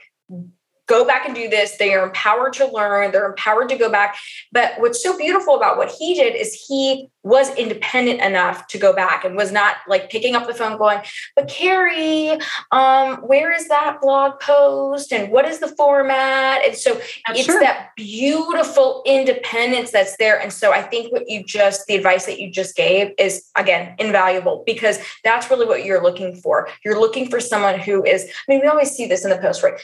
[0.87, 1.77] go back and do this.
[1.77, 4.17] They are empowered to learn, they're empowered to go back.
[4.51, 8.93] But what's so beautiful about what he did is he was independent enough to go
[8.93, 10.99] back and was not like picking up the phone going,
[11.37, 12.37] but Kerry,
[12.73, 16.65] um, where is that blog post and what is the format?
[16.65, 17.61] And so I'm it's sure.
[17.61, 20.37] that beautiful independence that's there.
[20.39, 23.95] And so I think what you just, the advice that you just gave is again
[23.99, 26.67] invaluable because that's really what you're looking for.
[26.83, 29.63] You're looking for someone who is, I mean, we always see this in the post,
[29.63, 29.79] right?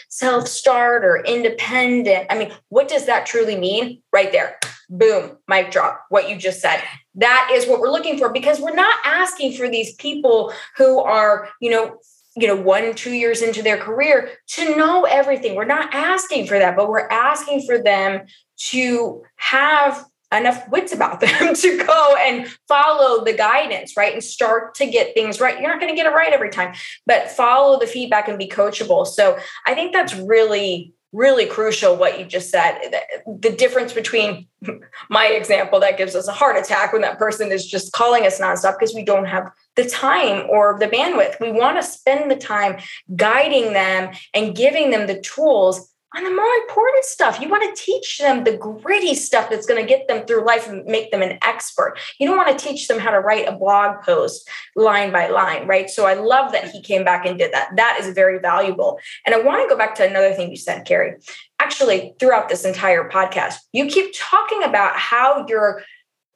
[0.89, 2.27] Self-start or independent.
[2.29, 4.01] I mean, what does that truly mean?
[4.11, 4.57] Right there
[4.91, 6.81] boom, mic drop, what you just said.
[7.13, 11.47] That is what we're looking for because we're not asking for these people who are,
[11.61, 11.97] you know,
[12.35, 15.53] you know, one, two years into their career to know everything.
[15.53, 18.25] We're not asking for that, but we're asking for them
[18.71, 24.13] to have enough wits about them to go and follow the guidance, right?
[24.13, 25.59] And start to get things right.
[25.59, 26.73] You're not going to get it right every time,
[27.05, 29.05] but follow the feedback and be coachable.
[29.05, 32.77] So I think that's really really crucial what you just said
[33.25, 34.47] the difference between
[35.09, 38.39] my example that gives us a heart attack when that person is just calling us
[38.39, 42.35] nonstop because we don't have the time or the bandwidth we want to spend the
[42.35, 42.79] time
[43.15, 47.39] guiding them and giving them the tools on the more important stuff.
[47.39, 50.67] You want to teach them the gritty stuff that's going to get them through life
[50.67, 51.97] and make them an expert.
[52.19, 55.67] You don't want to teach them how to write a blog post line by line,
[55.67, 55.89] right?
[55.89, 57.75] So I love that he came back and did that.
[57.75, 58.99] That is very valuable.
[59.25, 61.15] And I want to go back to another thing you said, Kerry.
[61.59, 65.83] Actually, throughout this entire podcast, you keep talking about how you're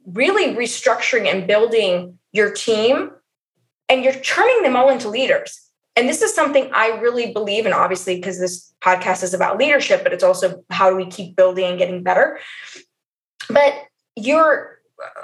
[0.05, 3.09] really restructuring and building your team
[3.89, 5.62] and you're turning them all into leaders.
[5.95, 10.03] And this is something I really believe in, obviously, because this podcast is about leadership,
[10.03, 12.39] but it's also how do we keep building and getting better.
[13.49, 13.75] But
[14.15, 14.79] you're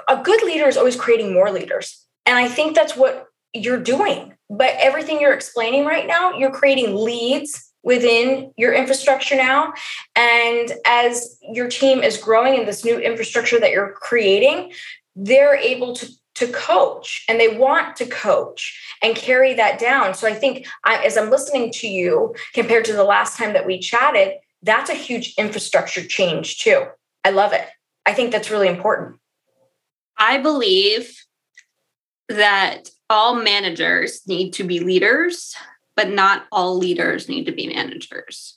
[0.08, 2.06] a good leader is always creating more leaders.
[2.26, 4.34] And I think that's what you're doing.
[4.48, 9.72] But everything you're explaining right now, you're creating leads within your infrastructure now.
[10.14, 14.72] And as your team is growing in this new infrastructure that you're creating,
[15.16, 16.06] they're able to
[16.40, 20.14] to coach and they want to coach and carry that down.
[20.14, 23.66] So I think I, as I'm listening to you compared to the last time that
[23.66, 26.84] we chatted, that's a huge infrastructure change too.
[27.24, 27.66] I love it.
[28.06, 29.18] I think that's really important.
[30.16, 31.14] I believe
[32.30, 35.54] that all managers need to be leaders,
[35.94, 38.56] but not all leaders need to be managers.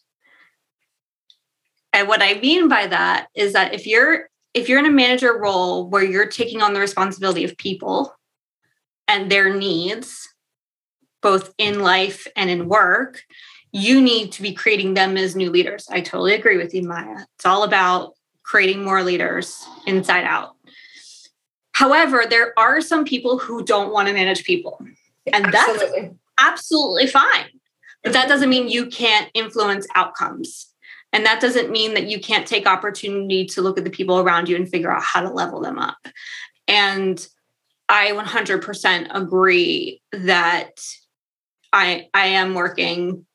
[1.91, 5.37] And what I mean by that is that if you're if you're in a manager
[5.37, 8.13] role where you're taking on the responsibility of people
[9.07, 10.29] and their needs
[11.21, 13.23] both in life and in work,
[13.71, 15.87] you need to be creating them as new leaders.
[15.89, 17.25] I totally agree with you, Maya.
[17.35, 18.13] It's all about
[18.43, 20.55] creating more leaders inside out.
[21.71, 24.79] However, there are some people who don't want to manage people,
[25.31, 26.01] and absolutely.
[26.01, 27.45] that's absolutely fine.
[28.03, 30.72] But that doesn't mean you can't influence outcomes.
[31.13, 34.49] And that doesn't mean that you can't take opportunity to look at the people around
[34.49, 35.97] you and figure out how to level them up.
[36.67, 37.25] And
[37.87, 40.71] I 100% agree that
[41.71, 43.25] I I am working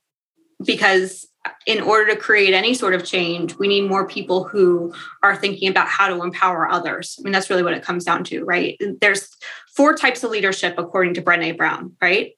[0.65, 1.27] because
[1.67, 5.69] in order to create any sort of change, we need more people who are thinking
[5.69, 7.17] about how to empower others.
[7.19, 8.81] I mean, that's really what it comes down to, right?
[9.01, 9.29] There's
[9.77, 12.33] four types of leadership according to Brene Brown, right?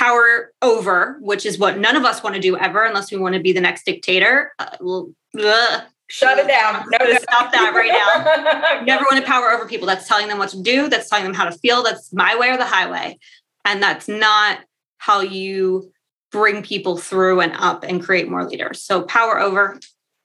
[0.00, 3.34] Power over, which is what none of us want to do ever, unless we want
[3.34, 4.52] to be the next dictator.
[4.58, 5.02] Uh,
[5.38, 6.86] ugh, Shut it down.
[6.90, 7.18] No, no.
[7.18, 8.80] stop that right now.
[8.84, 9.86] never want to power over people.
[9.86, 10.88] That's telling them what to do.
[10.88, 11.82] That's telling them how to feel.
[11.82, 13.18] That's my way or the highway.
[13.64, 14.60] And that's not
[14.96, 15.92] how you
[16.32, 18.82] bring people through and up and create more leaders.
[18.82, 19.78] So power over,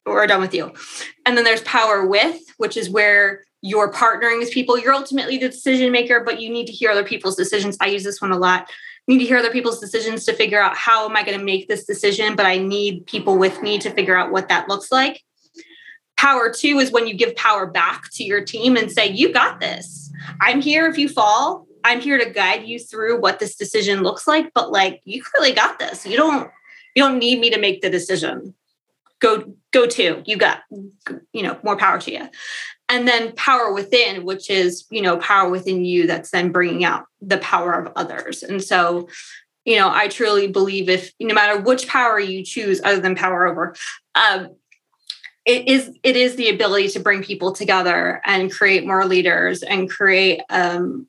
[0.06, 0.72] we're done with you.
[1.26, 4.80] And then there's power with, which is where you're partnering with people.
[4.80, 7.78] You're ultimately the decision maker, but you need to hear other people's decisions.
[7.82, 8.70] I use this one a lot.
[9.08, 11.68] Need to hear other people's decisions to figure out how am I going to make
[11.68, 15.24] this decision, but I need people with me to figure out what that looks like.
[16.18, 19.60] Power to is when you give power back to your team and say, You got
[19.60, 20.12] this.
[20.42, 21.68] I'm here if you fall.
[21.84, 25.54] I'm here to guide you through what this decision looks like, but like you clearly
[25.54, 26.06] got this.
[26.06, 26.50] You don't
[26.96, 28.56] you don't need me to make the decision.
[29.20, 30.24] Go go to.
[30.26, 30.64] You got
[31.32, 32.28] you know, more power to you.
[32.88, 37.06] And then power within, which is, you know, power within you that's then bringing out
[37.20, 38.44] the power of others.
[38.44, 39.10] And so,
[39.66, 43.48] you know, I truly believe if no matter which power you choose other than power
[43.48, 43.76] over,
[44.14, 44.50] um,
[45.46, 49.90] it is it is the ability to bring people together and create more leaders and
[49.90, 51.08] create um,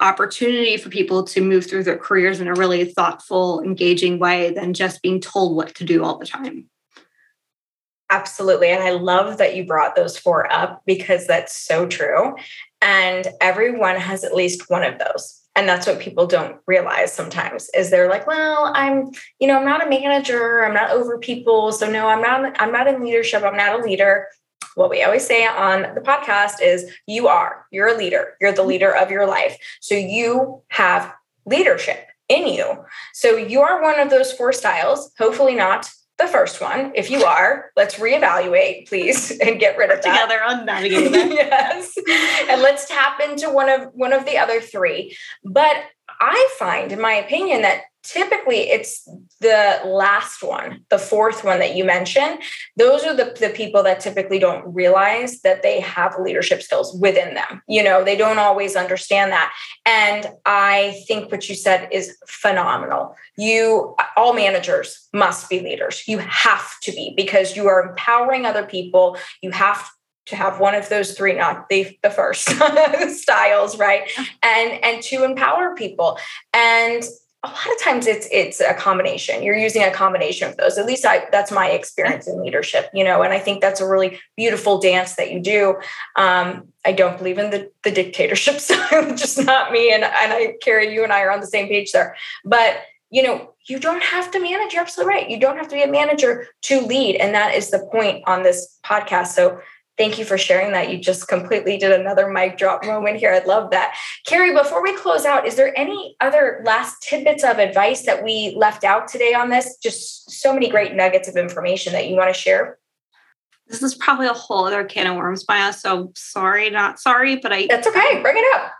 [0.00, 4.74] opportunity for people to move through their careers in a really thoughtful, engaging way than
[4.74, 6.68] just being told what to do all the time.
[8.10, 8.68] Absolutely.
[8.68, 12.34] And I love that you brought those four up because that's so true.
[12.80, 15.42] And everyone has at least one of those.
[15.54, 19.64] And that's what people don't realize sometimes is they're like, well, I'm, you know, I'm
[19.64, 21.72] not a manager, I'm not over people.
[21.72, 24.28] So no, I'm not, I'm not in leadership, I'm not a leader
[24.78, 28.58] what we always say on the podcast is you are, you're a leader, you're the
[28.58, 28.68] mm-hmm.
[28.68, 29.58] leader of your life.
[29.80, 31.12] So you have
[31.46, 32.84] leadership in you.
[33.12, 36.92] So you are one of those four styles, hopefully not the first one.
[36.94, 40.28] If you are, let's reevaluate, please, and get rid of that.
[40.28, 41.96] Together on navigating yes.
[42.48, 45.16] And let's tap into one of one of the other three.
[45.44, 45.76] But
[46.20, 49.08] I find, in my opinion, that typically it's
[49.40, 52.38] the last one, the fourth one that you mentioned.
[52.76, 57.34] Those are the, the people that typically don't realize that they have leadership skills within
[57.34, 57.62] them.
[57.68, 59.52] You know, they don't always understand that.
[59.84, 63.14] And I think what you said is phenomenal.
[63.36, 66.02] You, all managers must be leaders.
[66.06, 69.16] You have to be because you are empowering other people.
[69.42, 69.88] You have
[70.26, 72.50] to have one of those three not the, the first
[73.08, 74.10] styles right
[74.42, 76.18] and and to empower people
[76.52, 77.02] and
[77.44, 79.44] a lot of times it's it's a combination.
[79.44, 80.76] You're using a combination of those.
[80.76, 83.88] At least I, that's my experience in leadership you know and i think that's a
[83.88, 85.76] really beautiful dance that you do.
[86.16, 90.54] Um, i don't believe in the, the dictatorship style just not me and, and i
[90.62, 92.16] kerry you and i are on the same page there.
[92.44, 92.78] But
[93.10, 95.30] you know you don't have to manage you're absolutely right.
[95.30, 98.42] You don't have to be a manager to lead and that is the point on
[98.42, 99.28] this podcast.
[99.28, 99.60] So
[99.98, 100.90] Thank you for sharing that.
[100.90, 103.32] You just completely did another mic drop moment here.
[103.32, 103.96] I love that.
[104.26, 108.54] Kerry, before we close out, is there any other last tidbits of advice that we
[108.56, 109.76] left out today on this?
[109.82, 112.78] Just so many great nuggets of information that you want to share.
[113.66, 115.72] This is probably a whole other can of worms, Maya.
[115.72, 117.66] So sorry, not sorry, but I.
[117.66, 118.22] That's okay.
[118.22, 118.72] Bring it up.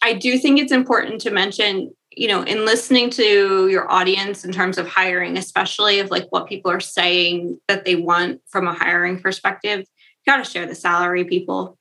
[0.00, 4.52] I do think it's important to mention you know in listening to your audience in
[4.52, 8.74] terms of hiring especially of like what people are saying that they want from a
[8.74, 9.86] hiring perspective
[10.24, 11.78] you got to share the salary, people.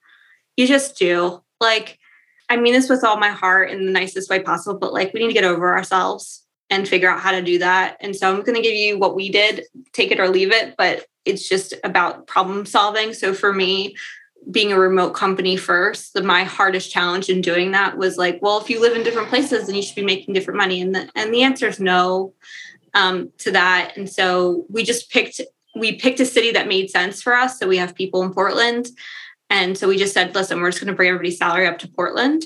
[0.58, 1.42] You just do.
[1.60, 2.00] Like,
[2.50, 5.22] I mean this with all my heart in the nicest way possible, but like, we
[5.22, 7.98] need to get over ourselves and figure out how to do that.
[8.00, 10.76] And so I'm going to give you what we did, take it or leave it,
[10.78, 13.14] but it's just about problem solving.
[13.14, 13.96] So for me,
[14.50, 18.60] being a remote company first, the, my hardest challenge in doing that was like, well,
[18.60, 20.82] if you live in different places, then you should be making different money.
[20.82, 22.34] And the, and the answer is no
[22.94, 23.94] um, to that.
[23.98, 25.42] And so we just picked,
[25.76, 27.60] we picked a city that made sense for us.
[27.60, 28.88] So we have people in Portland.
[29.50, 31.88] And so we just said, listen, we're just going to bring everybody's salary up to
[31.88, 32.44] Portland.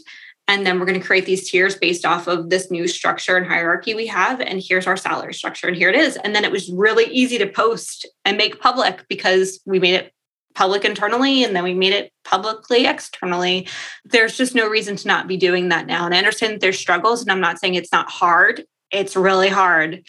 [0.48, 3.48] And then we're going to create these tiers based off of this new structure and
[3.48, 4.40] hierarchy we have.
[4.42, 6.18] And here's our salary structure, and here it is.
[6.18, 10.14] And then it was really easy to post and make public because we made it
[10.54, 13.68] public internally and then we made it publicly externally.
[14.06, 16.06] There's just no reason to not be doing that now.
[16.06, 18.64] And I understand there's struggles, and I'm not saying it's not hard.
[18.92, 20.04] It's really hard.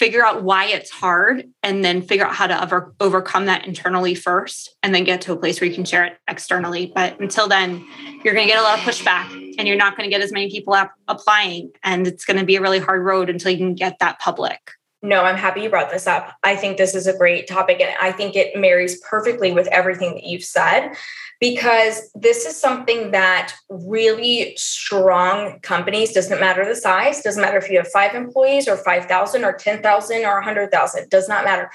[0.00, 4.14] Figure out why it's hard and then figure out how to over, overcome that internally
[4.14, 6.90] first and then get to a place where you can share it externally.
[6.94, 7.86] But until then,
[8.24, 10.32] you're going to get a lot of pushback and you're not going to get as
[10.32, 11.72] many people ap- applying.
[11.82, 14.70] And it's going to be a really hard road until you can get that public.
[15.02, 16.34] No, I'm happy you brought this up.
[16.44, 20.14] I think this is a great topic and I think it marries perfectly with everything
[20.14, 20.92] that you've said
[21.40, 27.70] because this is something that really strong companies doesn't matter the size doesn't matter if
[27.70, 31.70] you have 5 employees or 5000 or 10000 or 100000 does not matter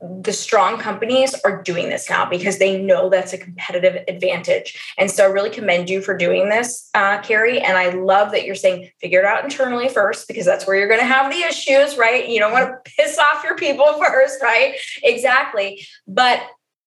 [0.00, 4.94] the strong companies are doing this now because they know that's a competitive advantage.
[4.96, 7.60] And so I really commend you for doing this, uh, Kerry.
[7.60, 10.88] And I love that you're saying figure it out internally first because that's where you're
[10.88, 12.26] going to have the issues, right?
[12.26, 14.74] You don't want to piss off your people first, right?
[15.02, 15.86] Exactly.
[16.08, 16.40] But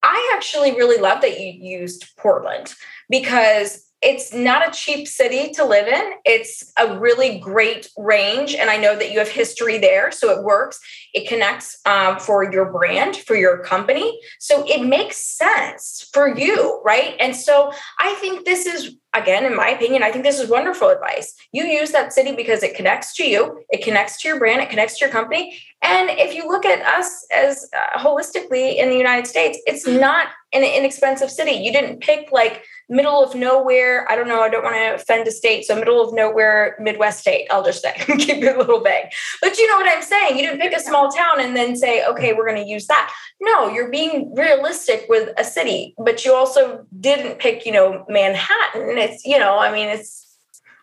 [0.04, 2.76] I actually really love that you used Portland
[3.10, 6.12] because it's not a cheap city to live in.
[6.26, 8.54] It's a really great range.
[8.54, 10.12] And I know that you have history there.
[10.12, 10.78] So it works.
[11.14, 14.20] It connects um, for your brand, for your company.
[14.40, 17.16] So it makes sense for you, right?
[17.18, 20.90] And so I think this is, again, in my opinion, I think this is wonderful
[20.90, 21.36] advice.
[21.52, 24.70] You use that city because it connects to you, it connects to your brand, it
[24.70, 25.60] connects to your company.
[25.82, 30.28] And if you look at us as uh, holistically in the United States, it's not
[30.54, 31.52] an inexpensive city.
[31.52, 34.10] You didn't pick like, middle of nowhere.
[34.10, 34.42] I don't know.
[34.42, 35.66] I don't want to offend a state.
[35.66, 39.06] So middle of nowhere, Midwest state, I'll just say, keep it a little vague.
[39.42, 40.38] But you know what I'm saying?
[40.38, 43.12] You didn't pick a small town and then say, okay, we're going to use that.
[43.42, 48.98] No, you're being realistic with a city, but you also didn't pick, you know, Manhattan.
[49.04, 50.38] It's, you know, I mean, it's,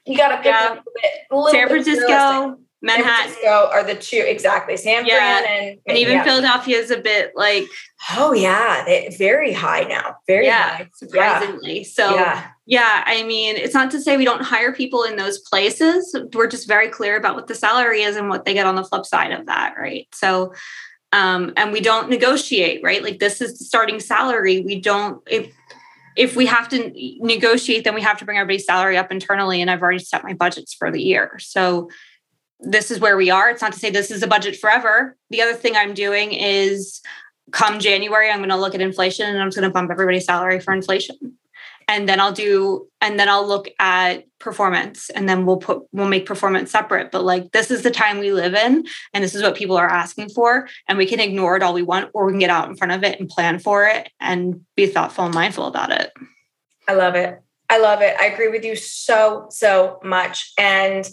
[0.06, 0.68] you got to pick yeah.
[0.68, 1.12] a little bit.
[1.30, 2.58] A little San Francisco.
[2.82, 4.76] Manhattan are the two exactly.
[4.76, 5.16] San yeah.
[5.16, 6.24] Fran and, and even yeah.
[6.24, 7.64] Philadelphia is a bit like
[8.12, 10.16] oh yeah, they, very high now.
[10.26, 10.90] Very yeah, high.
[10.94, 11.84] surprisingly.
[11.84, 12.46] So yeah.
[12.64, 16.16] yeah, I mean, it's not to say we don't hire people in those places.
[16.32, 18.84] We're just very clear about what the salary is and what they get on the
[18.84, 20.08] flip side of that, right?
[20.14, 20.54] So
[21.12, 23.02] um, and we don't negotiate, right?
[23.02, 24.62] Like this is the starting salary.
[24.62, 25.52] We don't if
[26.16, 29.60] if we have to negotiate, then we have to bring everybody's salary up internally.
[29.60, 31.38] And I've already set my budgets for the year.
[31.38, 31.88] So
[32.60, 33.50] this is where we are.
[33.50, 35.16] It's not to say this is a budget forever.
[35.30, 37.00] The other thing I'm doing is
[37.52, 40.24] come January, I'm going to look at inflation and I'm just going to bump everybody's
[40.24, 41.16] salary for inflation.
[41.90, 46.06] And then I'll do, and then I'll look at performance and then we'll put, we'll
[46.06, 47.10] make performance separate.
[47.10, 49.88] But like, this is the time we live in and this is what people are
[49.88, 50.68] asking for.
[50.86, 52.92] And we can ignore it all we want, or we can get out in front
[52.92, 56.12] of it and plan for it and be thoughtful and mindful about it.
[56.86, 57.40] I love it.
[57.68, 58.14] I love it.
[58.20, 60.52] I agree with you so, so much.
[60.56, 61.10] And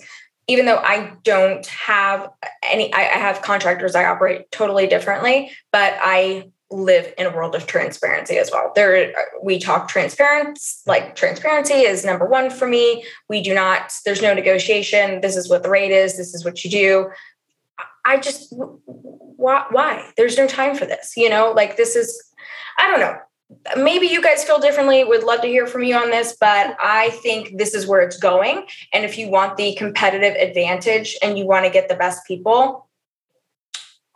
[0.48, 2.30] even though I don't have
[2.62, 7.66] any, I, have contractors, I operate totally differently, but I live in a world of
[7.66, 8.72] transparency as well.
[8.76, 13.06] There, uh, we talk transparency, like transparency is number one for me.
[13.30, 15.22] We do not, there's no negotiation.
[15.22, 16.18] This is what the rate is.
[16.18, 17.10] This is what you do.
[18.06, 20.12] I just, why, why?
[20.18, 22.32] There's no time for this, you know, like this is,
[22.80, 23.18] I don't know
[23.78, 27.10] maybe you guys feel differently would love to hear from you on this but i
[27.22, 31.46] think this is where it's going and if you want the competitive advantage and you
[31.46, 32.90] want to get the best people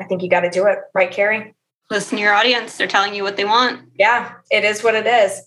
[0.01, 1.55] i think you got to do it right kerry
[1.91, 5.05] listen to your audience they're telling you what they want yeah it is what it
[5.05, 5.41] is